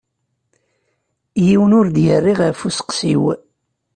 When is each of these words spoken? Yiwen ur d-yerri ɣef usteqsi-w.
Yiwen 1.45 1.75
ur 1.79 1.87
d-yerri 1.89 2.33
ɣef 2.41 2.59
usteqsi-w. 2.67 3.23